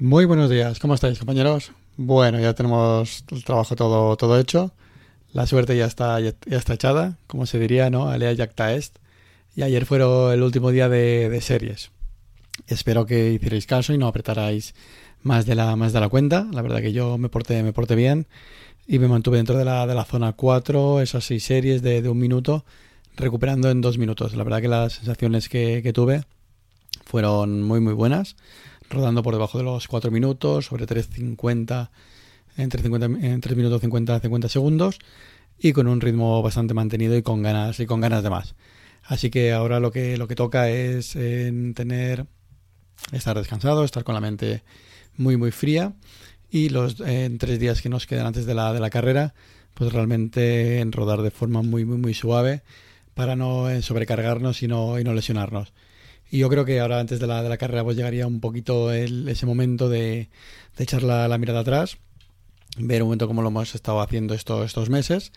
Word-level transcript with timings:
Muy 0.00 0.24
buenos 0.24 0.48
días, 0.48 0.78
¿cómo 0.78 0.94
estáis 0.94 1.18
compañeros? 1.18 1.72
Bueno, 1.98 2.40
ya 2.40 2.54
tenemos 2.54 3.22
el 3.30 3.44
trabajo 3.44 3.76
todo, 3.76 4.16
todo 4.16 4.38
hecho. 4.38 4.72
La 5.34 5.46
suerte 5.46 5.76
ya 5.76 5.84
está, 5.84 6.18
ya, 6.20 6.32
está 6.46 6.72
echada, 6.72 7.18
como 7.26 7.44
se 7.44 7.58
diría, 7.58 7.90
¿no? 7.90 8.08
Alea 8.08 8.34
jacta 8.34 8.72
est. 8.72 8.96
Y 9.54 9.60
ayer 9.60 9.84
fue 9.84 9.98
el 9.98 10.42
último 10.42 10.70
día 10.70 10.88
de, 10.88 11.38
series. 11.42 11.90
Espero 12.66 13.04
que 13.04 13.32
hicierais 13.32 13.66
caso 13.66 13.92
y 13.92 13.98
no 13.98 14.06
apretarais 14.06 14.74
más 15.22 15.44
de 15.44 15.54
la, 15.54 15.76
más 15.76 15.92
de 15.92 16.00
la 16.00 16.08
cuenta. 16.08 16.48
La 16.50 16.62
verdad 16.62 16.80
que 16.80 16.94
yo 16.94 17.18
me 17.18 17.28
porté, 17.28 17.62
me 17.62 17.74
porté 17.74 17.94
bien 17.94 18.26
y 18.86 18.98
me 19.00 19.06
mantuve 19.06 19.36
dentro 19.36 19.58
de 19.58 19.66
la, 19.66 19.86
de 19.86 19.94
la 19.94 20.06
zona 20.06 20.32
4, 20.32 21.02
esas 21.02 21.24
seis 21.24 21.44
series 21.44 21.82
de, 21.82 22.08
un 22.08 22.18
minuto, 22.18 22.64
recuperando 23.16 23.70
en 23.70 23.82
dos 23.82 23.98
minutos. 23.98 24.34
La 24.34 24.44
verdad 24.44 24.62
que 24.62 24.68
las 24.68 24.94
sensaciones 24.94 25.50
que, 25.50 25.82
que 25.82 25.92
tuve 25.92 26.24
fueron 27.04 27.62
muy, 27.62 27.80
muy 27.80 27.92
buenas 27.92 28.36
rodando 28.90 29.22
por 29.22 29.34
debajo 29.34 29.56
de 29.56 29.64
los 29.64 29.88
4 29.88 30.10
minutos, 30.10 30.66
sobre 30.66 30.86
3.50, 30.86 31.90
entre, 32.56 32.82
50, 32.82 33.06
en 33.06 33.40
3 33.40 33.56
minutos 33.56 33.80
50 33.80 34.20
50 34.20 34.48
segundos 34.48 34.98
y 35.58 35.72
con 35.72 35.86
un 35.86 36.00
ritmo 36.00 36.42
bastante 36.42 36.74
mantenido 36.74 37.16
y 37.16 37.22
con 37.22 37.42
ganas 37.42 37.80
y 37.80 37.86
con 37.86 38.00
ganas 38.00 38.22
de 38.22 38.30
más. 38.30 38.54
Así 39.04 39.30
que 39.30 39.52
ahora 39.52 39.80
lo 39.80 39.90
que 39.92 40.16
lo 40.18 40.28
que 40.28 40.34
toca 40.34 40.68
es 40.68 41.12
tener 41.12 42.26
estar 43.12 43.36
descansado, 43.36 43.84
estar 43.84 44.04
con 44.04 44.14
la 44.14 44.20
mente 44.20 44.62
muy 45.16 45.36
muy 45.36 45.50
fría 45.50 45.94
y 46.50 46.68
los 46.68 47.00
en 47.00 47.38
tres 47.38 47.58
días 47.58 47.80
que 47.80 47.88
nos 47.88 48.06
quedan 48.06 48.26
antes 48.26 48.46
de 48.46 48.54
la, 48.54 48.72
de 48.72 48.80
la 48.80 48.90
carrera, 48.90 49.34
pues 49.74 49.92
realmente 49.92 50.80
en 50.80 50.92
rodar 50.92 51.22
de 51.22 51.30
forma 51.30 51.62
muy 51.62 51.84
muy 51.84 51.96
muy 51.96 52.14
suave 52.14 52.62
para 53.14 53.36
no 53.36 53.66
sobrecargarnos 53.82 54.62
y 54.62 54.68
no, 54.68 54.98
y 54.98 55.04
no 55.04 55.14
lesionarnos. 55.14 55.72
Y 56.30 56.38
yo 56.38 56.48
creo 56.48 56.64
que 56.64 56.78
ahora 56.78 57.00
antes 57.00 57.18
de 57.18 57.26
la, 57.26 57.42
de 57.42 57.48
la 57.48 57.58
carrera 57.58 57.82
pues 57.82 57.96
llegaría 57.96 58.26
un 58.26 58.40
poquito 58.40 58.92
ese 58.92 59.46
momento 59.46 59.88
de, 59.88 60.28
echar 60.78 61.02
la, 61.02 61.36
mirada 61.38 61.60
atrás, 61.60 61.98
ver 62.78 63.02
un 63.02 63.08
momento 63.08 63.26
cómo 63.26 63.42
lo 63.42 63.48
hemos 63.48 63.74
estado 63.74 64.00
haciendo 64.00 64.34
estos, 64.34 64.64
estos 64.64 64.90
meses 64.90 65.32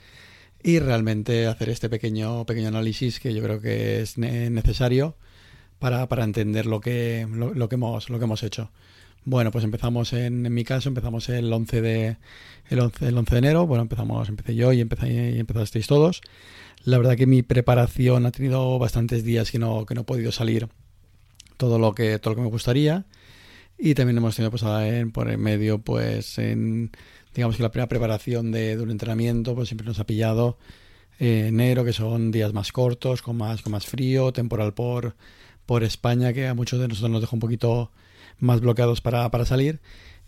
y 0.61 0.79
realmente 0.79 1.47
hacer 1.47 1.69
este 1.69 1.89
pequeño, 1.89 2.45
pequeño 2.45 2.67
análisis 2.67 3.19
que 3.19 3.33
yo 3.33 3.41
creo 3.41 3.59
que 3.59 4.01
es 4.01 4.17
necesario 4.17 5.17
para, 5.79 6.07
para 6.07 6.23
entender 6.23 6.67
lo 6.67 6.79
que, 6.79 7.27
lo, 7.29 7.67
que 7.67 7.75
hemos, 7.75 8.09
lo 8.09 8.19
que 8.19 8.25
hemos 8.25 8.43
hecho. 8.43 8.71
Bueno, 9.25 9.51
pues 9.51 9.63
empezamos 9.63 10.13
en, 10.13 10.45
en 10.45 10.53
mi 10.53 10.63
caso, 10.63 10.89
empezamos 10.89 11.27
el 11.29 11.51
11 11.51 11.81
de, 11.81 12.17
el 12.69 12.79
11, 12.79 13.07
el 13.07 13.17
11 13.17 13.31
de 13.31 13.39
enero. 13.39 13.65
Bueno, 13.65 13.81
empezamos, 13.81 14.29
empecé 14.29 14.53
yo 14.55 14.71
y, 14.73 14.81
empecé, 14.81 15.31
y 15.31 15.39
empezasteis 15.39 15.87
todos. 15.87 16.21
La 16.83 16.97
verdad 16.97 17.15
que 17.15 17.25
mi 17.25 17.41
preparación 17.41 18.25
ha 18.25 18.31
tenido 18.31 18.77
bastantes 18.79 19.23
días 19.23 19.49
que 19.51 19.59
no, 19.59 19.85
que 19.85 19.95
no 19.95 20.01
he 20.01 20.05
podido 20.05 20.31
salir 20.31 20.69
todo 21.57 21.79
lo 21.79 21.93
que 21.93 22.19
todo 22.19 22.31
lo 22.31 22.35
que 22.37 22.43
me 22.43 22.49
gustaría. 22.49 23.05
Y 23.77 23.95
también 23.95 24.17
hemos 24.17 24.35
tenido 24.35 24.51
pues 24.51 24.63
en, 24.63 25.11
por 25.11 25.29
en 25.29 25.41
medio 25.41 25.79
pues 25.79 26.37
en 26.37 26.91
digamos 27.33 27.57
que 27.57 27.63
la 27.63 27.71
primera 27.71 27.89
preparación 27.89 28.51
de, 28.51 28.79
un 28.79 28.91
entrenamiento 28.91 29.55
pues 29.55 29.69
siempre 29.69 29.87
nos 29.87 29.99
ha 29.99 30.05
pillado 30.05 30.57
eh, 31.19 31.47
enero 31.47 31.83
que 31.83 31.93
son 31.93 32.31
días 32.31 32.53
más 32.53 32.71
cortos 32.71 33.21
con 33.21 33.37
más 33.37 33.61
con 33.61 33.71
más 33.71 33.85
frío 33.85 34.31
temporal 34.33 34.73
por 34.73 35.15
por 35.65 35.83
España 35.83 36.33
que 36.33 36.47
a 36.47 36.53
muchos 36.53 36.79
de 36.79 36.87
nosotros 36.87 37.11
nos 37.11 37.21
deja 37.21 37.35
un 37.35 37.39
poquito 37.39 37.91
más 38.39 38.61
bloqueados 38.61 39.01
para, 39.01 39.29
para 39.31 39.45
salir. 39.45 39.79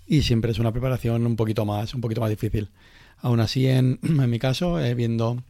Y 0.07 0.21
siempre 0.21 0.51
es 0.51 0.59
una 0.59 0.71
preparación 0.71 1.25
un 1.25 1.35
poquito 1.35 1.65
más 1.65 1.93
un 1.93 2.01
poquito 2.01 2.21
más 2.21 2.29
difícil. 2.29 2.69
Aún 3.17 3.39
así 3.39 3.67
en, 3.67 3.99
en 4.03 4.29
mi 4.29 4.39
caso 4.39 4.79
eh, 4.79 4.93
viendo 4.95 5.43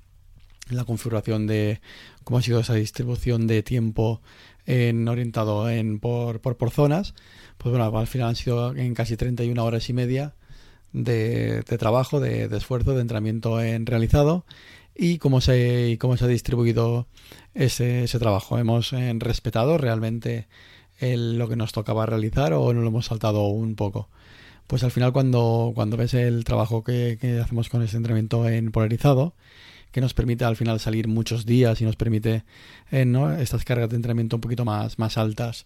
la 0.69 0.83
configuración 0.83 1.47
de 1.47 1.79
cómo 2.23 2.39
ha 2.39 2.41
sido 2.41 2.59
esa 2.59 2.73
distribución 2.73 3.47
de 3.47 3.61
tiempo 3.63 4.21
en, 4.65 5.07
orientado 5.07 5.69
en, 5.69 5.99
por, 5.99 6.41
por, 6.41 6.57
por, 6.57 6.71
zonas, 6.71 7.13
pues 7.57 7.71
bueno, 7.75 7.97
al 7.97 8.07
final 8.07 8.29
han 8.29 8.35
sido 8.35 8.75
en 8.75 8.93
casi 8.93 9.17
31 9.17 9.63
horas 9.63 9.89
y 9.89 9.93
media 9.93 10.35
de, 10.93 11.61
de 11.61 11.77
trabajo, 11.77 12.19
de, 12.19 12.47
de, 12.47 12.57
esfuerzo, 12.57 12.93
de 12.93 13.01
entrenamiento 13.01 13.61
en 13.61 13.85
realizado 13.85 14.45
y 14.95 15.17
cómo 15.17 15.41
se, 15.41 15.97
cómo 15.99 16.17
se 16.17 16.25
ha 16.25 16.27
distribuido 16.27 17.07
ese, 17.53 18.03
ese 18.03 18.19
trabajo. 18.19 18.57
Hemos 18.57 18.93
eh, 18.93 19.13
respetado 19.17 19.77
realmente 19.77 20.47
lo 20.99 21.49
que 21.49 21.57
nos 21.57 21.73
tocaba 21.73 22.05
realizar 22.05 22.53
o 22.53 22.73
no 22.73 22.81
lo 22.81 22.87
hemos 22.87 23.07
saltado 23.07 23.47
un 23.47 23.75
poco. 23.75 24.09
Pues 24.67 24.83
al 24.83 24.91
final 24.91 25.11
cuando, 25.13 25.73
cuando 25.75 25.97
ves 25.97 26.13
el 26.13 26.43
trabajo 26.43 26.83
que, 26.83 27.17
que 27.19 27.39
hacemos 27.39 27.69
con 27.69 27.83
ese 27.83 27.97
entrenamiento 27.97 28.47
en 28.47 28.71
polarizado, 28.71 29.35
que 29.91 30.01
nos 30.01 30.13
permite 30.13 30.45
al 30.45 30.55
final 30.55 30.79
salir 30.79 31.07
muchos 31.07 31.45
días 31.45 31.79
y 31.81 31.85
nos 31.85 31.95
permite 31.95 32.43
eh, 32.91 33.05
¿no? 33.05 33.31
estas 33.31 33.63
cargas 33.63 33.89
de 33.89 33.95
entrenamiento 33.95 34.37
un 34.37 34.41
poquito 34.41 34.65
más, 34.65 34.99
más 34.99 35.17
altas 35.17 35.65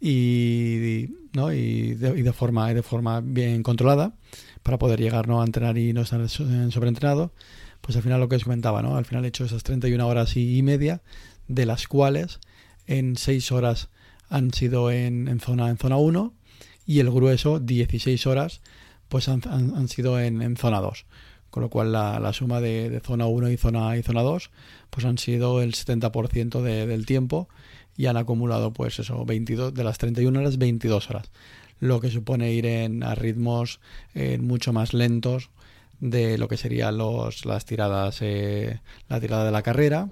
y, 0.00 1.10
¿no? 1.32 1.52
y, 1.52 1.94
de, 1.94 2.32
forma, 2.32 2.74
de 2.74 2.82
forma 2.82 3.20
bien 3.20 3.62
controlada 3.62 4.14
para 4.62 4.78
poder 4.78 5.00
llegar 5.00 5.28
¿no? 5.28 5.40
a 5.40 5.44
entrenar 5.44 5.78
y 5.78 5.92
no 5.92 6.02
estar 6.02 6.28
sobreentrenado. 6.28 7.32
Pues 7.80 7.96
al 7.96 8.02
final 8.02 8.20
lo 8.20 8.28
que 8.28 8.36
os 8.36 8.44
comentaba, 8.44 8.80
¿no? 8.80 8.96
Al 8.96 9.04
final 9.04 9.24
he 9.24 9.28
hecho 9.28 9.44
esas 9.44 9.64
31 9.64 10.06
horas 10.06 10.36
y 10.36 10.62
media, 10.62 11.02
de 11.48 11.66
las 11.66 11.88
cuales 11.88 12.38
en 12.86 13.16
6 13.16 13.50
horas 13.50 13.88
han 14.28 14.52
sido 14.52 14.92
en, 14.92 15.26
en, 15.26 15.40
zona 15.40 15.68
en 15.68 15.78
zona 15.78 15.96
1 15.96 16.32
y 16.86 17.00
el 17.00 17.10
grueso 17.10 17.58
16 17.58 18.26
horas 18.26 18.60
pues 19.08 19.28
han, 19.28 19.42
han, 19.46 19.88
sido 19.88 20.18
en, 20.20 20.42
en 20.42 20.56
zona 20.56 20.80
2 20.80 21.06
con 21.52 21.62
lo 21.62 21.68
cual 21.68 21.92
la, 21.92 22.32
suma 22.32 22.62
de, 22.62 23.02
zona 23.04 23.26
1 23.26 23.50
y 23.50 23.58
zona, 23.58 23.94
y 23.98 24.02
zona 24.02 24.22
2 24.22 24.50
pues 24.88 25.04
han 25.04 25.18
sido 25.18 25.60
el 25.60 25.74
70% 25.74 26.62
del 26.62 27.04
tiempo 27.04 27.46
y 27.94 28.06
han 28.06 28.16
acumulado 28.16 28.72
pues 28.72 28.98
eso, 28.98 29.26
22, 29.26 29.74
de 29.74 29.84
las 29.84 29.98
31 29.98 30.40
horas, 30.40 30.56
22 30.56 31.10
horas, 31.10 31.30
lo 31.78 32.00
que 32.00 32.10
supone 32.10 32.52
ir 32.52 32.64
en, 32.64 33.02
a 33.02 33.14
ritmos 33.14 33.80
eh, 34.14 34.38
mucho 34.38 34.72
más 34.72 34.94
lentos 34.94 35.50
de 36.00 36.38
lo 36.38 36.48
que 36.48 36.56
serían 36.56 36.96
los, 36.96 37.44
las 37.44 37.66
tiradas, 37.66 38.22
eh, 38.22 38.80
la 39.10 39.20
tirada 39.20 39.44
de 39.44 39.50
la 39.52 39.62
carrera 39.62 40.08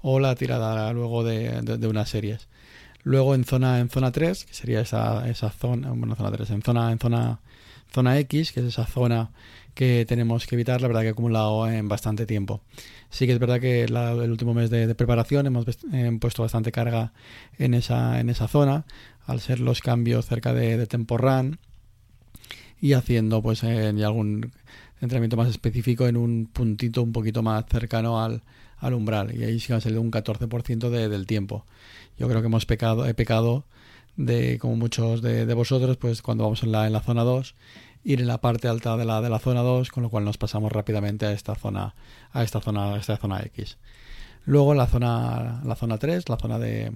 o 0.00 0.20
la 0.20 0.36
tirada 0.36 0.92
luego 0.92 1.24
de, 1.24 1.60
de, 1.60 1.88
unas 1.88 2.08
series. 2.08 2.46
Luego 3.02 3.34
en 3.34 3.44
zona, 3.44 3.80
en 3.80 3.88
zona 3.88 4.12
3, 4.12 4.44
que 4.44 4.54
sería 4.54 4.80
esa, 4.80 5.28
esa 5.28 5.50
zona, 5.50 5.90
bueno, 5.90 6.14
zona 6.14 6.30
3, 6.30 6.50
en 6.50 6.62
zona, 6.62 6.92
en 6.92 7.00
zona, 7.00 7.40
zona 7.90 8.18
X, 8.18 8.52
que 8.52 8.60
es 8.60 8.66
esa 8.66 8.86
zona 8.86 9.30
que 9.74 10.04
tenemos 10.08 10.46
que 10.46 10.56
evitar, 10.56 10.80
la 10.80 10.88
verdad 10.88 11.02
que 11.02 11.06
he 11.08 11.10
acumulado 11.10 11.68
en 11.68 11.88
bastante 11.88 12.26
tiempo. 12.26 12.62
Sí 13.10 13.26
que 13.26 13.32
es 13.32 13.38
verdad 13.38 13.60
que 13.60 13.84
el 13.84 14.30
último 14.30 14.54
mes 14.54 14.70
de, 14.70 14.92
preparación 14.94 15.46
hemos 15.46 15.66
puesto 16.20 16.42
bastante 16.42 16.72
carga 16.72 17.12
en 17.58 17.74
esa, 17.74 18.20
en 18.20 18.28
esa 18.28 18.48
zona, 18.48 18.84
al 19.26 19.40
ser 19.40 19.60
los 19.60 19.80
cambios 19.80 20.26
cerca 20.26 20.52
de, 20.52 20.76
de 20.76 20.86
Temporran 20.86 21.58
y 22.80 22.92
haciendo 22.92 23.42
pues 23.42 23.62
en 23.62 24.02
algún 24.02 24.52
entrenamiento 25.00 25.36
más 25.36 25.48
específico 25.48 26.06
en 26.06 26.16
un 26.16 26.46
puntito 26.52 27.02
un 27.02 27.12
poquito 27.12 27.42
más 27.42 27.64
cercano 27.68 28.22
al, 28.22 28.42
al 28.78 28.94
umbral 28.94 29.34
y 29.34 29.44
ahí 29.44 29.60
sí 29.60 29.72
ha 29.72 29.80
salido 29.80 30.00
un 30.00 30.10
14% 30.10 30.90
de, 30.90 31.08
del 31.08 31.26
tiempo. 31.26 31.64
Yo 32.18 32.28
creo 32.28 32.40
que 32.40 32.46
hemos 32.46 32.66
pecado, 32.66 33.06
he 33.06 33.14
pecado 33.14 33.64
de 34.18 34.58
como 34.58 34.76
muchos 34.76 35.22
de, 35.22 35.46
de 35.46 35.54
vosotros 35.54 35.96
pues 35.96 36.20
cuando 36.20 36.44
vamos 36.44 36.62
en 36.62 36.72
la, 36.72 36.86
en 36.86 36.92
la 36.92 37.00
zona 37.00 37.22
2 37.22 37.54
ir 38.04 38.20
en 38.20 38.26
la 38.26 38.40
parte 38.40 38.68
alta 38.68 38.96
de 38.96 39.04
la, 39.04 39.20
de 39.20 39.28
la 39.28 39.38
zona 39.38 39.60
2, 39.60 39.90
con 39.90 40.02
lo 40.02 40.10
cual 40.10 40.24
nos 40.24 40.38
pasamos 40.38 40.72
rápidamente 40.72 41.26
a 41.26 41.32
esta 41.32 41.54
zona, 41.54 41.94
a 42.32 42.42
esta 42.42 42.60
zona, 42.60 42.94
a 42.94 42.98
esta 42.98 43.16
zona 43.16 43.42
X. 43.42 43.78
Luego 44.44 44.74
la 44.74 44.86
zona, 44.86 45.60
la 45.64 45.76
zona 45.76 45.98
3, 45.98 46.28
la 46.28 46.36
zona 46.38 46.58
de 46.58 46.92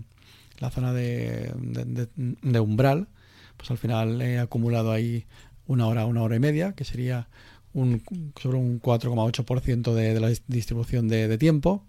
la 0.59 0.71
zona 0.71 0.93
de, 0.93 1.53
de, 1.57 2.61
umbral, 2.61 3.09
pues 3.57 3.71
al 3.71 3.79
final 3.79 4.23
he 4.23 4.39
acumulado 4.39 4.93
ahí 4.93 5.27
una 5.67 5.87
hora, 5.87 6.07
una 6.07 6.23
hora 6.23 6.37
y 6.37 6.41
media, 6.41 6.73
que 6.73 6.85
sería 6.85 7.29
un, 7.75 8.03
sobre 8.41 8.59
un 8.59 8.81
4,8% 8.81 9.93
de, 9.93 10.15
de 10.15 10.21
la 10.21 10.31
distribución 10.47 11.09
de, 11.09 11.37
tiempo. 11.37 11.85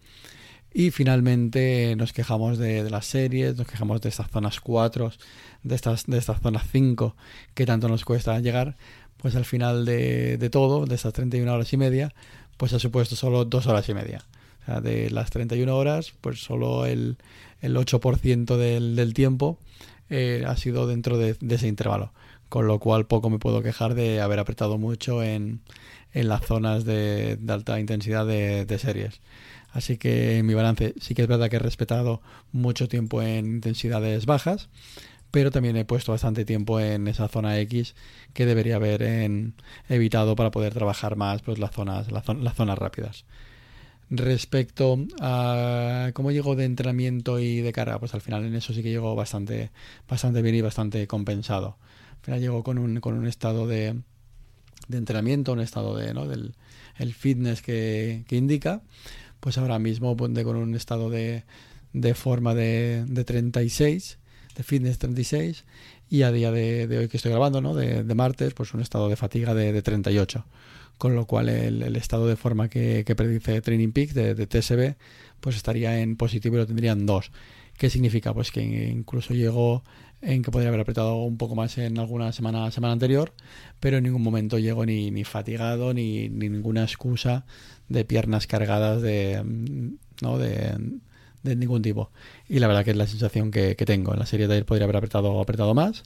Y 0.74 0.92
finalmente 0.92 1.96
nos 1.96 2.14
quejamos 2.14 2.58
de, 2.58 2.90
las 2.90 3.06
series, 3.06 3.56
nos 3.58 3.68
quejamos 3.68 4.02
de 4.02 4.10
estas 4.10 4.30
zonas 4.32 4.60
4, 4.60 5.12
de 5.64 5.76
estas, 5.76 6.06
de 6.08 6.18
estas 6.18 6.42
zonas 6.42 6.64
5 6.72 7.16
que 7.54 7.66
tanto 7.66 7.88
nos 7.88 8.04
cuesta 8.06 8.40
llegar 8.40 8.76
pues 9.18 9.36
al 9.36 9.46
final 9.46 9.86
de, 9.86 10.38
de 10.38 10.50
todo, 10.50 10.86
de 10.86 10.96
esas 10.96 11.14
31 11.14 11.54
horas 11.54 11.72
y 11.72 11.78
media, 11.78 12.14
pues 12.58 12.74
ha 12.74 12.80
supuesto 12.80 13.16
solo 13.16 13.46
dos 13.46 13.68
horas 13.68 13.88
y 13.88 13.94
media. 13.94 14.26
O 14.64 14.66
sea, 14.66 14.82
de 14.82 15.10
las 15.12 15.30
31 15.30 15.76
horas, 15.76 16.14
pues 16.20 16.40
solo 16.40 16.86
el, 16.86 17.18
el 17.62 17.76
8% 17.76 18.58
del, 18.58 18.96
del 18.96 19.14
tiempo 19.14 19.58
eh, 20.10 20.44
ha 20.48 20.56
sido 20.58 20.88
dentro 20.88 21.18
de, 21.18 21.36
ese 21.50 21.68
intervalo. 21.68 22.12
Con 22.50 22.68
lo 22.68 22.80
cual 22.80 23.08
poco 23.08 23.30
me 23.30 23.40
puedo 23.40 23.64
quejar 23.64 23.96
de 23.96 24.22
haber 24.22 24.40
apretado 24.40 24.78
mucho 24.78 25.24
en, 25.24 25.62
en 26.14 26.28
las 26.28 26.46
zonas 26.46 26.86
de, 26.86 27.40
alta 27.48 27.80
intensidad 27.80 28.28
de, 28.28 28.78
series. 28.80 29.22
Así 29.74 29.98
que 29.98 30.42
mi 30.44 30.54
balance 30.54 30.94
sí 31.02 31.16
que 31.16 31.24
es 31.24 31.28
verdad 31.28 31.50
que 31.50 31.58
he 31.58 31.60
respetado 31.60 32.22
mucho 32.52 32.88
tiempo 32.88 33.22
en 33.22 33.48
intensidades 33.48 34.26
bajas, 34.28 34.70
pero 35.32 35.50
también 35.52 35.76
he 35.78 35.84
puesto 35.84 36.12
bastante 36.12 36.46
tiempo 36.46 36.80
en 36.80 37.08
esa 37.08 37.28
zona 37.28 37.60
X 37.60 37.96
que 38.34 38.46
debería 38.46 38.76
haber 38.76 39.02
evitado 39.90 40.36
para 40.36 40.52
poder 40.52 40.74
trabajar 40.74 41.16
más 41.16 41.42
pues 41.42 41.58
las 41.60 41.72
zonas 41.72 42.78
rápidas 42.78 43.26
respecto 44.12 45.00
a 45.22 46.12
cómo 46.14 46.32
llego 46.32 46.56
de 46.56 46.66
entrenamiento 46.66 47.40
y 47.40 47.62
de 47.62 47.74
carga 47.74 48.00
pues 48.00 48.14
al 48.14 48.22
final 48.22 48.46
en 48.46 48.54
eso 48.54 48.74
sí 48.74 48.84
que 48.84 48.92
llego 48.92 49.16
bastante 49.16 49.72
bastante 50.08 50.44
bien 50.44 50.56
y 50.56 50.62
bastante 50.62 51.08
compensado 51.08 51.78
Al 52.20 52.26
final 52.26 52.40
llegó 52.40 52.64
con 52.64 52.78
un, 52.78 53.28
estado 53.28 53.66
de, 53.66 54.00
de 54.88 54.98
entrenamiento, 54.98 55.54
un 55.54 55.62
estado 55.62 55.96
de, 55.96 56.14
del 56.14 56.54
el 56.98 57.14
fitness 57.14 57.62
que, 57.62 58.24
que 58.28 58.36
indica. 58.36 58.82
Pues 59.44 59.58
ahora 59.58 59.78
mismo 59.78 60.16
pone 60.16 60.42
con 60.46 60.56
un 60.56 60.74
estado 60.74 61.10
de, 61.10 61.44
de 61.92 62.14
forma 62.14 62.56
de, 62.56 63.04
de 63.06 63.26
36, 63.26 64.18
de 64.56 64.64
fitness 64.64 65.00
36, 65.00 65.66
y 66.10 66.22
a 66.22 66.32
día 66.32 66.50
de, 66.50 66.98
hoy 66.98 67.10
que 67.10 67.18
estoy 67.18 67.32
grabando, 67.32 67.60
¿no? 67.60 67.76
de, 67.76 68.06
de, 68.06 68.16
martes, 68.16 68.54
pues 68.54 68.74
un 68.74 68.80
estado 68.80 69.10
de 69.10 69.18
fatiga 69.18 69.54
de, 69.54 69.74
de 69.74 69.82
38 69.82 70.46
con 70.98 71.14
lo 71.14 71.26
cual 71.26 71.50
el, 71.50 71.82
el, 71.82 71.98
estado 71.98 72.26
de 72.26 72.38
forma 72.38 72.70
que, 72.70 73.04
predice 73.18 73.62
Training 73.62 73.92
Peak 73.92 74.12
de, 74.12 74.48
TSB 74.48 74.96
pues 75.42 75.58
estaría 75.58 76.00
en 76.00 76.16
positivo 76.16 76.56
y 76.56 76.60
lo 76.60 76.66
tendrían 76.66 77.06
dos. 77.06 77.34
¿Qué 77.84 77.90
significa? 77.90 78.34
Pues 78.34 78.50
que 78.50 78.62
incluso 78.62 79.34
llegó 79.34 79.84
en 80.22 80.42
que 80.42 80.52
podría 80.52 80.70
haber 80.70 80.80
apretado 80.80 81.18
un 81.18 81.36
poco 81.36 81.54
más 81.54 81.78
en 81.78 82.00
alguna 82.00 82.32
semana, 82.32 82.72
semana 82.72 82.94
anterior, 82.94 83.34
pero 83.82 83.98
en 83.98 84.06
ningún 84.06 84.24
momento 84.24 84.58
llegó 84.58 84.86
ni, 84.86 85.12
ni 85.12 85.26
fatigado 85.26 85.94
ni, 85.94 86.30
ni 86.30 86.48
ninguna 86.48 86.84
excusa 86.84 87.46
de 87.90 88.06
piernas 88.06 88.48
cargadas 88.48 89.02
de, 89.02 89.44
¿no? 90.22 90.38
de, 90.38 90.78
de 91.44 91.56
ningún 91.58 91.82
tipo. 91.82 92.10
Y 92.48 92.60
la 92.60 92.68
verdad 92.68 92.86
que 92.86 92.92
es 92.92 92.96
la 92.96 93.06
sensación 93.06 93.52
que, 93.52 93.76
que 93.76 93.86
tengo. 93.86 94.14
En 94.14 94.20
la 94.20 94.28
serie 94.28 94.48
de 94.48 94.54
ayer 94.54 94.66
podría 94.66 94.86
haber 94.86 94.96
apretado, 94.96 95.42
apretado 95.42 95.74
más, 95.74 96.04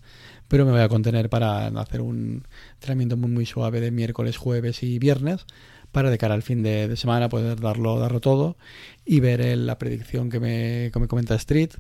pero 0.48 0.66
me 0.66 0.72
voy 0.72 0.82
a 0.82 0.90
contener 0.90 1.30
para 1.30 1.68
hacer 1.68 2.02
un 2.02 2.48
entrenamiento 2.74 3.18
muy, 3.18 3.30
muy 3.30 3.46
suave 3.46 3.82
de 3.82 3.92
miércoles, 3.92 4.38
jueves 4.38 4.82
y 4.82 4.98
viernes 4.98 5.46
para 5.92 6.10
de 6.10 6.18
cara 6.18 6.34
al 6.34 6.44
fin 6.44 6.64
de, 6.64 6.88
de 6.88 6.98
semana 6.98 7.30
poder 7.30 7.60
darlo, 7.60 8.00
darlo 8.00 8.20
todo 8.20 8.58
y 9.08 9.20
ver 9.22 9.42
el, 9.42 9.66
la 9.66 9.78
predicción 9.78 10.30
que 10.30 10.40
me, 10.40 10.92
que 10.92 11.00
me 11.00 11.08
comenta 11.08 11.36
Street, 11.36 11.72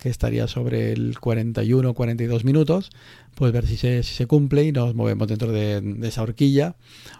que 0.00 0.08
estaría 0.08 0.48
sobre 0.48 0.92
el 0.92 1.16
41-42 1.16 2.42
minutos, 2.44 2.90
pues 3.34 3.52
ver 3.52 3.66
si 3.66 3.76
se, 3.76 4.02
si 4.02 4.14
se 4.14 4.26
cumple 4.26 4.64
y 4.64 4.72
nos 4.72 4.94
movemos 4.94 5.28
dentro 5.28 5.52
de, 5.52 5.98
esa 6.02 6.22
horquilla 6.22 6.74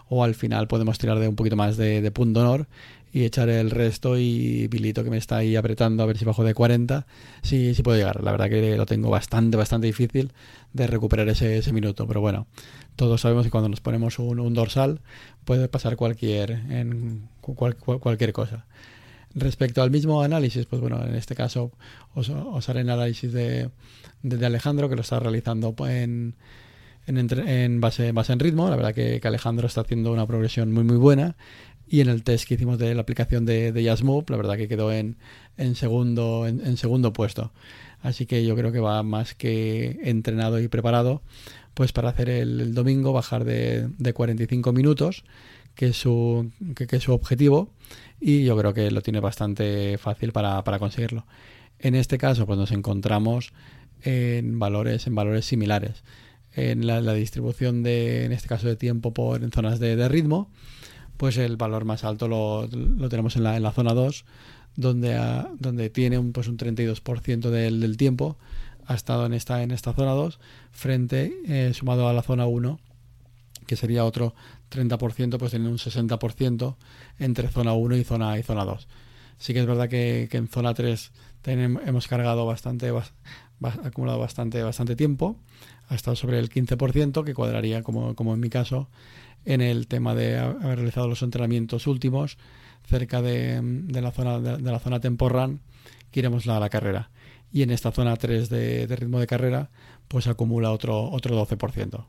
o 0.09 0.23
al 0.23 0.35
final 0.35 0.67
podemos 0.67 0.97
tirar 0.97 1.19
de 1.19 1.27
un 1.27 1.35
poquito 1.35 1.55
más 1.55 1.77
de, 1.77 2.11
punto 2.11 2.41
honor 2.41 2.67
y 3.13 3.23
echar 3.23 3.49
el 3.49 3.69
resto 3.71 4.17
y 4.17 4.67
Bilito 4.67 5.03
que 5.03 5.09
me 5.09 5.17
está 5.17 5.37
ahí 5.37 5.55
apretando 5.55 6.01
a 6.01 6.05
ver 6.05 6.17
si 6.17 6.25
bajo 6.25 6.43
de 6.43 6.53
40 6.53 7.05
si, 7.43 7.75
si 7.75 7.83
puedo 7.83 7.97
llegar. 7.97 8.23
La 8.23 8.31
verdad 8.31 8.49
que 8.49 8.75
lo 8.75 8.85
tengo 8.85 9.09
bastante, 9.09 9.57
bastante 9.57 9.87
difícil 9.87 10.31
de 10.73 10.87
recuperar 10.87 11.27
ese, 11.29 11.57
ese 11.57 11.73
minuto, 11.73 12.07
pero 12.07 12.21
bueno, 12.21 12.47
todos 12.95 13.21
sabemos 13.21 13.45
que 13.45 13.51
cuando 13.51 13.69
nos 13.69 13.81
ponemos 13.81 14.17
un, 14.17 14.53
dorsal 14.53 15.01
puede 15.45 15.67
pasar 15.67 15.97
cualquier, 15.97 16.51
en 16.51 17.27
cual, 17.41 17.75
cualquier 17.75 18.33
cosa. 18.33 18.65
Respecto 19.33 19.81
al 19.81 19.91
mismo 19.91 20.21
análisis, 20.21 20.65
pues 20.65 20.81
bueno, 20.81 21.01
en 21.05 21.15
este 21.15 21.35
caso 21.35 21.71
os, 22.13 22.29
haré 22.69 22.81
el 22.81 22.89
análisis 22.89 23.31
de, 23.31 23.69
de, 24.23 24.45
Alejandro 24.45 24.89
que 24.89 24.95
lo 24.95 25.01
está 25.01 25.19
realizando 25.19 25.73
en, 25.87 26.35
en, 27.07 27.47
en 27.47 27.81
base, 27.81 28.11
base 28.11 28.33
en 28.33 28.39
ritmo. 28.39 28.69
La 28.69 28.75
verdad 28.75 28.93
que, 28.93 29.21
Alejandro 29.23 29.67
está 29.67 29.81
haciendo 29.81 30.11
una 30.11 30.27
progresión 30.27 30.71
muy 30.73 30.83
muy 30.83 30.97
buena 30.97 31.37
y 31.87 32.01
en 32.01 32.09
el 32.09 32.23
test 32.23 32.47
que 32.47 32.55
hicimos 32.55 32.77
de 32.79 32.95
la 32.95 33.01
aplicación 33.01 33.45
de, 33.45 33.71
de 33.71 33.83
la 33.83 34.37
verdad 34.37 34.55
que 34.55 34.67
quedó 34.67 34.91
en, 34.91 35.17
en 35.57 35.75
segundo, 35.75 36.47
en, 36.47 36.65
en, 36.65 36.77
segundo 36.77 37.11
puesto. 37.13 37.51
Así 38.01 38.25
que 38.25 38.45
yo 38.45 38.55
creo 38.55 38.71
que 38.71 38.79
va 38.79 39.03
más 39.03 39.35
que 39.35 39.99
entrenado 40.03 40.59
y 40.59 40.67
preparado 40.67 41.21
pues 41.73 41.91
para 41.93 42.09
hacer 42.09 42.29
el, 42.29 42.59
el 42.59 42.73
domingo, 42.73 43.13
bajar 43.13 43.43
de, 43.45 43.89
de, 43.97 44.13
45 44.13 44.73
minutos, 44.73 45.23
que 45.75 45.93
su, 45.93 46.51
que, 46.75 46.87
que, 46.87 46.99
su 46.99 47.13
objetivo, 47.13 47.69
y 48.19 48.43
yo 48.43 48.57
creo 48.57 48.73
que 48.73 48.91
lo 48.91 49.01
tiene 49.01 49.19
bastante 49.19 49.97
fácil 49.97 50.31
para, 50.31 50.63
para 50.63 50.79
conseguirlo. 50.79 51.25
En 51.79 51.95
este 51.95 52.17
caso, 52.17 52.45
pues 52.45 52.59
nos 52.59 52.71
encontramos 52.71 53.53
en 54.03 54.59
valores, 54.59 55.07
en 55.07 55.15
valores 55.15 55.45
similares. 55.45 56.03
En 56.53 56.85
la, 56.85 57.01
distribución 57.13 57.81
de, 57.81 58.25
en 58.25 58.33
este 58.33 58.49
caso, 58.49 58.67
de 58.67 58.75
tiempo 58.75 59.13
por 59.13 59.41
en 59.41 59.51
zonas 59.51 59.79
de, 59.79 59.95
de 59.95 60.09
ritmo, 60.09 60.49
pues 61.17 61.37
el 61.37 61.55
valor 61.55 61.85
más 61.85 62.03
alto 62.03 62.27
lo, 62.27 62.67
lo 62.67 63.09
tenemos 63.09 63.35
en 63.35 63.43
la, 63.43 63.55
en 63.55 63.63
la 63.63 63.71
zona 63.71 63.93
2, 63.93 64.25
donde, 64.75 65.15
a, 65.15 65.49
donde 65.59 65.89
tiene 65.89 66.17
un, 66.17 66.33
pues 66.33 66.47
un 66.47 66.57
32% 66.57 67.49
del, 67.49 67.79
del 67.79 67.97
tiempo 67.97 68.37
ha 68.85 68.95
estado 68.95 69.25
en 69.25 69.33
esta, 69.33 69.63
en 69.63 69.71
esta 69.71 69.93
zona 69.93 70.11
2, 70.11 70.39
frente, 70.71 71.33
eh, 71.47 71.73
sumado 71.73 72.07
a 72.07 72.13
la 72.13 72.21
zona 72.21 72.45
1, 72.45 72.79
que 73.65 73.75
sería 73.75 74.05
otro 74.05 74.33
30%, 74.71 75.37
pues 75.37 75.51
tiene 75.51 75.67
un 75.69 75.77
60% 75.77 76.75
entre 77.19 77.47
zona 77.49 77.73
1 77.73 77.95
y 77.97 78.03
zona, 78.03 78.37
y 78.37 78.43
zona 78.43 78.65
2. 78.65 78.87
Sí 79.37 79.53
que 79.53 79.59
es 79.59 79.65
verdad 79.65 79.89
que, 79.89 80.29
en 80.31 80.47
zona 80.47 80.73
3 80.73 81.11
tenemos, 81.41 81.81
hemos 81.85 82.07
cargado 82.07 82.45
bastante, 82.45 82.91
bas, 82.91 83.13
acumulado 83.83 84.19
bastante, 84.19 84.61
bastante 84.63 84.95
tiempo, 84.95 85.37
ha 85.89 85.95
estado 85.95 86.15
sobre 86.15 86.39
el 86.39 86.49
15%, 86.49 87.23
que 87.23 87.33
cuadraría, 87.33 87.83
como, 87.83 88.15
como 88.15 88.33
en 88.33 88.39
mi 88.39 88.49
caso, 88.49 88.87
en 89.45 89.61
el 89.61 89.87
tema 89.87 90.15
de 90.15 90.37
haber 90.37 90.77
realizado 90.77 91.07
los 91.07 91.21
entrenamientos 91.21 91.87
últimos 91.87 92.37
cerca 92.85 93.21
de, 93.21 93.59
de 93.61 94.01
la 94.01 94.11
zona 94.11 94.39
de, 94.39 94.71
la 94.71 94.79
zona 94.79 94.99
temporran 94.99 95.61
que 96.11 96.19
iremos 96.19 96.47
a 96.47 96.53
la, 96.53 96.59
la, 96.59 96.69
carrera 96.69 97.09
y 97.51 97.63
en 97.63 97.71
esta 97.71 97.91
zona 97.91 98.15
3 98.15 98.49
de, 98.49 98.87
de, 98.87 98.95
ritmo 98.95 99.19
de 99.19 99.27
carrera 99.27 99.69
pues 100.07 100.27
acumula 100.27 100.71
otro 100.71 101.09
otro 101.09 101.35
12%. 101.45 102.05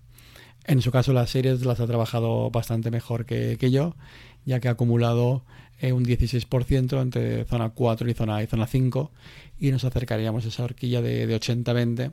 En 0.65 0.81
su 0.81 0.91
caso 0.91 1.13
las 1.13 1.31
series 1.31 1.65
las 1.65 1.81
ha 1.81 1.87
trabajado 1.87 2.51
bastante 2.51 2.91
mejor 2.91 3.27
que, 3.27 3.57
yo 3.71 3.97
ya 4.45 4.61
que 4.61 4.69
ha 4.69 4.73
acumulado 4.73 5.45
eh, 5.81 5.93
un 5.93 6.05
16% 6.05 7.01
entre 7.01 7.45
zona 7.45 7.71
4 7.71 8.11
y 8.11 8.15
zona, 8.15 8.43
y 8.43 8.47
zona 8.47 8.67
5 8.67 9.11
y 9.59 9.71
nos 9.71 9.85
acercaríamos 9.85 10.45
a 10.45 10.49
esa 10.49 10.65
horquilla 10.65 11.01
de, 11.03 11.27
de 11.27 11.41
80-20 11.41 12.13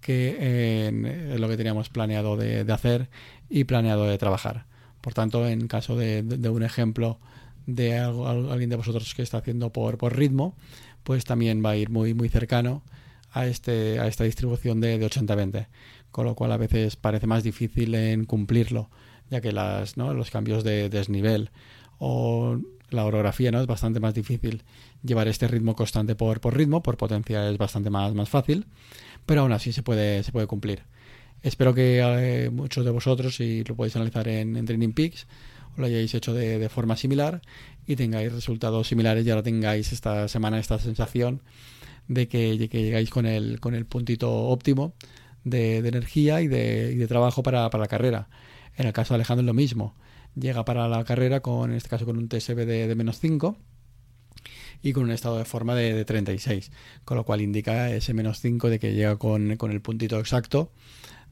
que 0.00 0.88
es 1.32 1.40
lo 1.40 1.48
que 1.48 1.56
teníamos 1.56 1.88
planeado 1.88 2.36
de, 2.36 2.70
hacer 2.70 3.08
y 3.48 3.64
planeado 3.64 4.04
de 4.04 4.18
trabajar. 4.18 4.66
Por 5.00 5.14
tanto, 5.14 5.48
en 5.48 5.66
caso 5.66 5.96
de 5.96 6.50
un 6.50 6.62
ejemplo 6.62 7.18
de 7.66 7.98
algo, 7.98 8.28
alguien 8.28 8.70
de 8.70 8.76
vosotros 8.76 9.14
que 9.14 9.22
está 9.22 9.38
haciendo 9.38 9.70
por, 9.70 9.98
por, 9.98 10.16
ritmo, 10.16 10.54
pues 11.02 11.24
también 11.24 11.64
va 11.64 11.70
a 11.70 11.76
ir 11.76 11.90
muy, 11.90 12.14
muy 12.14 12.28
cercano 12.28 12.82
a, 13.34 13.46
este, 13.46 13.98
a 13.98 14.06
esta 14.06 14.24
distribución 14.24 14.80
de, 14.80 14.96
de 14.96 15.06
80-20, 15.06 15.66
con 16.12 16.24
lo 16.24 16.36
cual 16.36 16.52
a 16.52 16.56
veces 16.56 16.94
parece 16.94 17.26
más 17.26 17.42
difícil 17.42 17.94
en 17.96 18.24
cumplirlo, 18.24 18.90
ya 19.28 19.40
que 19.40 19.52
las, 19.52 19.96
¿no? 19.96 20.14
los 20.14 20.30
cambios 20.30 20.62
de 20.62 20.88
desnivel 20.88 21.50
o 21.98 22.58
la 22.90 23.04
orografía 23.04 23.50
¿no? 23.50 23.60
es 23.60 23.66
bastante 23.66 23.98
más 23.98 24.14
difícil 24.14 24.62
llevar 25.02 25.26
este 25.26 25.48
ritmo 25.48 25.74
constante 25.74 26.14
por, 26.14 26.40
ritmo, 26.56 26.82
por 26.82 26.96
potencia 26.96 27.50
es 27.50 27.58
bastante 27.58 27.90
más, 27.90 28.28
fácil 28.28 28.66
pero 29.26 29.40
aún 29.40 29.52
así 29.52 29.72
se 29.72 29.82
puede, 29.82 30.22
se 30.22 30.32
puede 30.32 30.46
cumplir. 30.46 30.82
Espero 31.42 31.74
que 31.74 32.00
eh, 32.00 32.50
muchos 32.50 32.84
de 32.84 32.90
vosotros, 32.90 33.36
si 33.36 33.64
lo 33.64 33.74
podéis 33.74 33.96
analizar 33.96 34.28
en, 34.28 34.56
en 34.56 34.64
Training 34.64 34.92
Peaks, 34.92 35.26
lo 35.76 35.86
hayáis 35.86 36.14
hecho 36.14 36.32
de, 36.32 36.58
de, 36.58 36.68
forma 36.68 36.96
similar 36.96 37.42
y 37.86 37.96
tengáis 37.96 38.32
resultados 38.32 38.86
similares 38.86 39.26
y 39.26 39.30
ahora 39.30 39.42
tengáis 39.42 39.92
esta 39.92 40.28
semana 40.28 40.58
esta 40.58 40.78
sensación 40.78 41.42
de 42.08 42.28
que, 42.28 42.68
que 42.68 42.82
llegáis 42.82 43.10
con 43.10 43.26
el, 43.26 43.60
con 43.60 43.74
el 43.74 43.86
puntito 43.86 44.30
óptimo 44.30 44.94
de, 45.44 45.78
energía 45.78 46.40
y 46.40 46.48
de, 46.48 46.94
de 46.96 47.06
trabajo 47.06 47.42
para, 47.42 47.68
para, 47.70 47.82
la 47.84 47.88
carrera. 47.88 48.28
En 48.76 48.86
el 48.86 48.92
caso 48.92 49.14
de 49.14 49.16
Alejandro 49.16 49.42
es 49.42 49.46
lo 49.46 49.54
mismo. 49.54 49.94
Llega 50.34 50.64
para 50.64 50.88
la 50.88 51.04
carrera 51.04 51.40
con, 51.40 51.70
en 51.70 51.76
este 51.76 51.88
caso, 51.88 52.04
con 52.04 52.18
un 52.18 52.28
TSB 52.28 52.66
de, 52.66 52.88
de 52.88 52.94
menos 52.94 53.20
5 53.20 53.56
y 54.82 54.92
con 54.92 55.04
un 55.04 55.10
estado 55.12 55.38
de 55.38 55.44
forma 55.44 55.74
de, 55.74 55.94
de 55.94 56.04
36, 56.04 56.70
con 57.04 57.16
lo 57.16 57.24
cual 57.24 57.40
indica 57.40 57.90
ese 57.90 58.14
menos 58.14 58.40
5 58.40 58.68
de 58.68 58.78
que 58.78 58.94
llega 58.94 59.16
con, 59.16 59.56
con 59.56 59.70
el 59.70 59.80
puntito 59.80 60.18
exacto 60.18 60.72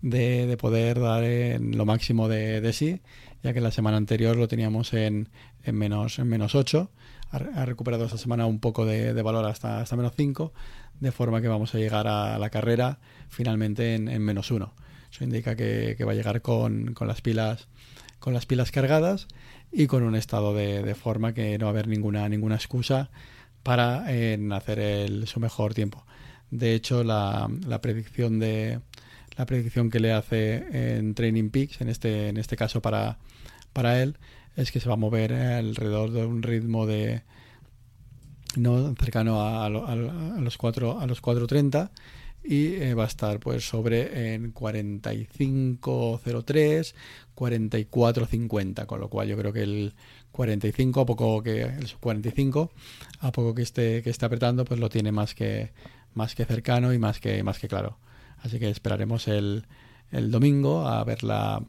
de, 0.00 0.46
de 0.46 0.56
poder 0.56 1.00
dar 1.00 1.24
en 1.24 1.76
lo 1.76 1.84
máximo 1.84 2.28
de, 2.28 2.60
de, 2.60 2.72
sí, 2.72 3.00
ya 3.42 3.52
que 3.52 3.60
la 3.60 3.70
semana 3.70 3.96
anterior 3.96 4.36
lo 4.36 4.48
teníamos 4.48 4.92
en, 4.94 5.28
en, 5.62 5.76
menos, 5.76 6.18
en 6.18 6.28
menos 6.28 6.54
8, 6.54 6.90
ha, 7.32 7.64
recuperado 7.64 8.04
esta 8.04 8.18
semana 8.18 8.46
un 8.46 8.60
poco 8.60 8.86
de, 8.86 9.20
valor 9.22 9.46
hasta, 9.46 9.80
hasta 9.80 9.96
menos 9.96 10.12
5, 10.16 10.52
de 11.00 11.12
forma 11.12 11.40
que 11.40 11.48
vamos 11.48 11.74
a 11.74 11.78
llegar 11.78 12.06
a 12.06 12.38
la 12.38 12.50
carrera 12.50 12.98
finalmente 13.28 13.94
en, 13.94 14.08
en 14.08 14.22
menos 14.22 14.50
1. 14.50 14.72
Eso 15.10 15.24
indica 15.24 15.56
que, 15.56 15.96
va 16.06 16.12
a 16.12 16.14
llegar 16.14 16.42
con, 16.42 16.94
con 16.94 17.08
las 17.08 17.20
pilas 17.20 17.68
con 18.18 18.34
las 18.34 18.46
pilas 18.46 18.70
cargadas 18.70 19.26
y 19.72 19.88
con 19.88 20.04
un 20.04 20.14
estado 20.14 20.54
de, 20.54 20.84
de 20.84 20.94
forma 20.94 21.34
que 21.34 21.58
no 21.58 21.66
va 21.66 21.70
a 21.70 21.72
haber 21.72 21.88
ninguna 21.88 22.28
ninguna 22.28 22.54
excusa 22.54 23.10
para 23.64 24.04
eh, 24.08 24.38
hacer 24.52 24.78
el, 24.78 25.26
su 25.26 25.40
mejor 25.40 25.74
tiempo. 25.74 26.04
De 26.50 26.74
hecho, 26.74 27.02
la, 27.02 27.48
la, 27.66 27.80
predicción 27.80 28.38
de 28.38 28.80
la 29.36 29.46
predicción 29.46 29.90
que 29.90 30.00
le 30.00 30.12
hace 30.12 30.98
en 30.98 31.14
Training 31.14 31.50
Peaks, 31.50 31.80
en 31.80 31.88
este, 31.88 32.28
en 32.28 32.36
este 32.36 32.56
caso 32.56 32.82
para, 32.82 33.18
para 33.72 34.02
él, 34.02 34.18
es 34.56 34.72
que 34.72 34.80
se 34.80 34.88
va 34.88 34.94
a 34.94 34.98
mover 34.98 35.32
alrededor 35.32 36.10
de 36.10 36.26
un 36.26 36.42
ritmo 36.42 36.86
de 36.86 37.22
no 38.56 38.94
cercano 38.96 39.42
a, 39.42 39.68
los 39.68 40.58
4 40.58 41.00
a 41.00 41.06
los 41.06 41.22
4.30 41.22 41.90
y 42.44 42.74
eh, 42.74 42.94
va 42.94 43.04
a 43.04 43.06
estar 43.06 43.38
pues 43.38 43.64
sobre 43.66 44.34
en 44.34 44.52
45.03 44.52 46.94
44.50 47.34 48.86
con 48.86 49.00
lo 49.00 49.08
cual 49.08 49.28
yo 49.28 49.38
creo 49.38 49.52
que 49.52 49.62
el 49.62 49.94
45 50.32 51.00
a 51.00 51.06
poco 51.06 51.42
que 51.42 51.62
el 51.62 51.94
45 51.98 52.72
a 53.20 53.32
poco 53.32 53.54
que 53.54 53.62
esté 53.62 54.02
que 54.02 54.10
esté 54.10 54.26
apretando 54.26 54.64
pues 54.64 54.80
lo 54.80 54.90
tiene 54.90 55.12
más 55.12 55.34
que 55.34 55.72
más 56.14 56.34
que 56.34 56.44
cercano 56.44 56.92
y 56.92 56.98
más 56.98 57.20
que 57.20 57.42
más 57.42 57.58
que 57.58 57.68
claro 57.68 57.96
así 58.42 58.58
que 58.58 58.68
esperaremos 58.68 59.28
el 59.28 59.64
el 60.12 60.30
domingo 60.30 60.86
a 60.86 61.02
ver 61.04 61.24
la, 61.24 61.62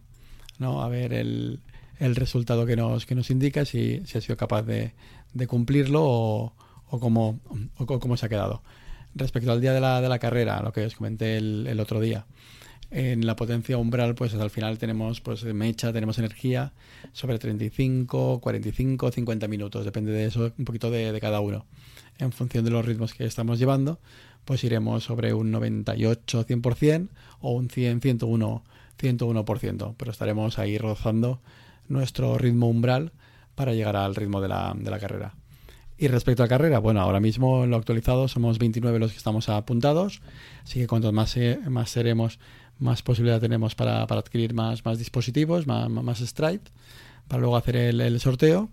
¿no? 0.59 0.83
a 0.83 0.89
ver 0.89 1.13
el, 1.13 1.61
el 2.03 2.15
resultado 2.15 2.65
que 2.65 2.75
nos, 2.75 3.05
que 3.05 3.15
nos 3.15 3.29
indica, 3.29 3.63
si, 3.63 4.01
si 4.05 4.17
ha 4.17 4.21
sido 4.21 4.35
capaz 4.35 4.63
de, 4.63 4.93
cumplirlo 5.47 6.03
o, 6.03 6.53
cómo, 6.89 7.39
cómo 7.77 8.17
se 8.17 8.25
ha 8.25 8.29
quedado. 8.29 8.61
Respecto 9.15 9.51
al 9.51 9.61
día 9.61 9.73
de 9.73 9.79
la, 9.79 10.01
de 10.01 10.09
la 10.09 10.19
carrera, 10.19 10.61
lo 10.61 10.73
que 10.73 10.85
os 10.85 10.95
comenté 10.95 11.37
el, 11.37 11.65
el 11.65 11.79
otro 11.79 12.01
día, 12.01 12.25
en 12.91 13.25
la 13.25 13.35
potencia 13.37 13.77
umbral, 13.77 14.15
pues 14.15 14.33
al 14.33 14.49
final 14.49 14.77
tenemos 14.77 15.21
pues 15.21 15.45
mecha, 15.45 15.93
tenemos 15.93 16.19
energía 16.19 16.73
sobre 17.13 17.39
35, 17.39 18.41
45, 18.41 19.11
50 19.11 19.47
minutos, 19.47 19.85
depende 19.85 20.11
de 20.11 20.25
eso, 20.25 20.51
un 20.57 20.65
poquito 20.65 20.91
de, 20.91 21.11
de, 21.11 21.21
cada 21.21 21.39
uno. 21.39 21.65
En 22.19 22.33
función 22.33 22.65
de 22.65 22.71
los 22.71 22.85
ritmos 22.85 23.13
que 23.13 23.25
estamos 23.25 23.59
llevando, 23.59 23.99
pues 24.43 24.63
iremos 24.65 25.05
sobre 25.05 25.33
un 25.33 25.51
98, 25.51 26.45
100% 26.45 27.07
o 27.39 27.51
un 27.53 27.69
100, 27.69 28.01
101, 28.01 28.63
101%, 28.99 29.95
pero 29.97 30.11
estaremos 30.11 30.59
ahí 30.59 30.77
rozando 30.77 31.39
nuestro 31.87 32.37
ritmo 32.37 32.67
umbral 32.67 33.11
para 33.55 33.73
llegar 33.73 33.95
al 33.95 34.15
ritmo 34.15 34.41
de 34.41 34.47
la, 34.47 34.73
de 34.75 34.89
la 34.89 34.99
carrera. 34.99 35.33
Y 35.97 36.07
respecto 36.07 36.43
a 36.43 36.47
carrera, 36.47 36.79
bueno, 36.79 37.01
ahora 37.01 37.19
mismo 37.19 37.63
en 37.63 37.69
lo 37.69 37.77
actualizado 37.77 38.27
somos 38.27 38.57
29 38.57 38.99
los 38.99 39.11
que 39.11 39.17
estamos 39.17 39.47
apuntados, 39.49 40.21
así 40.63 40.79
que 40.79 40.87
cuanto 40.87 41.11
más, 41.11 41.37
más 41.69 41.89
seremos, 41.89 42.39
más 42.79 43.03
posibilidad 43.03 43.39
tenemos 43.39 43.75
para, 43.75 44.05
para 44.07 44.19
adquirir 44.19 44.53
más, 44.53 44.83
más 44.85 44.97
dispositivos, 44.97 45.67
más, 45.67 45.89
más 45.89 46.19
Stride, 46.19 46.61
para 47.27 47.41
luego 47.41 47.57
hacer 47.57 47.75
el, 47.75 48.01
el, 48.01 48.19
sorteo. 48.19 48.69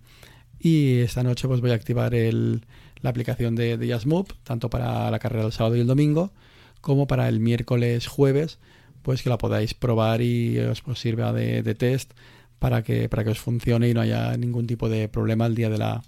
Y 0.58 0.98
esta 0.98 1.22
noche 1.22 1.46
pues 1.46 1.60
voy 1.60 1.70
a 1.70 1.74
activar 1.74 2.14
el, 2.14 2.66
la 3.02 3.10
aplicación 3.10 3.54
de, 3.54 3.76
de 3.76 3.98
tanto 4.42 4.70
para 4.70 5.10
la 5.10 5.18
carrera 5.18 5.44
del 5.44 5.52
sábado 5.52 5.76
y 5.76 5.80
el 5.80 5.86
domingo, 5.86 6.32
como 6.80 7.06
para 7.06 7.28
el 7.28 7.38
miércoles, 7.38 8.06
jueves, 8.06 8.58
pues 9.02 9.22
que 9.22 9.30
la 9.30 9.38
podáis 9.38 9.74
probar 9.74 10.22
y 10.22 10.58
os, 10.58 10.82
os 10.86 10.98
sirva 10.98 11.32
de, 11.32 11.62
de 11.62 11.74
test 11.74 12.12
para 12.60 12.82
que, 12.84 13.08
para 13.08 13.24
que 13.24 13.30
os 13.30 13.40
funcione 13.40 13.88
y 13.88 13.94
no 13.94 14.02
haya 14.02 14.36
ningún 14.36 14.68
tipo 14.68 14.88
de 14.88 15.08
problema 15.08 15.46
el 15.46 15.56
día 15.56 15.70
de 15.70 15.78
la, 15.78 16.04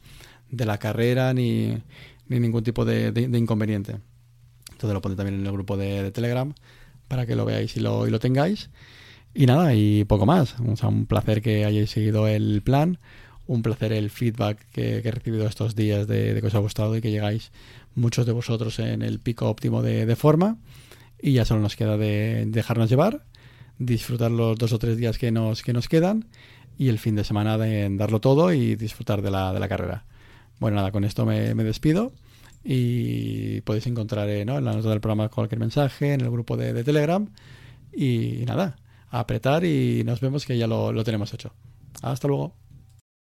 de 0.51 0.67
la 0.67 0.79
carrera 0.79 1.33
ni, 1.33 1.79
ni 2.29 2.39
ningún 2.39 2.63
tipo 2.63 2.85
de, 2.85 3.11
de, 3.11 3.39
inconveniente. 3.39 3.97
Entonces 4.71 4.95
lo 4.95 5.01
pondré 5.01 5.17
también 5.17 5.41
en 5.41 5.47
el 5.47 5.53
grupo 5.53 5.77
de, 5.77 6.13
Telegram 6.13 6.55
para 7.09 7.27
que 7.27 7.35
lo 7.35 7.45
veáis 7.45 7.77
y 7.77 7.81
lo, 7.81 8.07
y 8.07 8.11
lo, 8.11 8.21
tengáis. 8.21 8.71
Y 9.35 9.47
nada, 9.47 9.75
y 9.75 10.05
poco 10.05 10.27
más. 10.27 10.57
Un 10.61 11.07
placer 11.07 11.41
que 11.41 11.65
hayáis 11.65 11.91
seguido 11.91 12.29
el 12.29 12.61
plan. 12.63 12.99
Un 13.47 13.63
placer 13.63 13.93
el 13.93 14.11
feedback 14.11 14.59
que, 14.73 14.99
he 14.99 15.11
recibido 15.11 15.47
estos 15.47 15.75
días 15.75 16.07
de, 16.07 16.39
que 16.39 16.47
os 16.47 16.55
ha 16.55 16.59
gustado 16.59 16.95
y 16.97 17.01
que 17.01 17.11
llegáis 17.11 17.51
muchos 17.95 18.27
de 18.27 18.33
vosotros 18.33 18.79
en 18.79 19.01
el 19.03 19.21
pico 19.21 19.49
óptimo 19.49 19.83
de, 19.83 20.05
de 20.05 20.17
forma. 20.17 20.59
Y 21.21 21.33
ya 21.33 21.47
solo 21.47 21.63
nos 21.63 21.77
queda 21.77 21.97
de 21.97 22.45
dejarnos 22.47 22.91
llevar 22.91 23.25
disfrutar 23.79 24.31
los 24.31 24.57
dos 24.59 24.73
o 24.73 24.79
tres 24.79 24.97
días 24.97 25.19
que 25.19 25.31
nos, 25.31 25.63
que 25.63 25.73
nos 25.73 25.89
quedan 25.89 26.29
y 26.79 26.89
el 26.89 26.99
fin 26.99 27.15
de 27.15 27.25
semana 27.25 27.59
de 27.59 27.89
darlo 27.97 28.21
todo 28.21 28.53
y 28.53 28.77
disfrutar 28.77 29.23
de 29.23 29.31
la, 29.31 29.53
de 29.53 29.61
la 29.61 29.69
carrera. 29.69 30.05
Bueno, 30.59 30.77
nada, 30.77 30.93
con 30.93 31.05
esto 31.05 31.27
me, 31.27 31.55
me 31.55 31.65
despido 31.65 32.13
y 32.65 33.61
podéis 33.63 33.87
encontrar 33.87 34.29
eh, 34.29 34.43
en 34.43 34.49
la 34.49 34.61
nota 34.61 34.89
del 34.89 35.01
programa 35.01 35.29
cualquier 35.29 35.59
mensaje, 35.59 36.13
en 36.13 36.21
el 36.21 36.31
grupo 36.31 36.57
de, 36.57 36.73
de 36.73 36.85
Telegram 36.85 37.29
y 37.93 38.45
nada, 38.47 38.77
apretar 39.11 39.65
y 39.65 40.03
nos 40.05 40.21
vemos 40.21 40.47
que 40.47 40.57
ya 40.57 40.67
lo, 40.67 40.93
lo 40.93 41.05
tenemos 41.05 41.33
hecho. 41.35 41.53
Hasta 42.03 42.29
luego. 42.29 42.62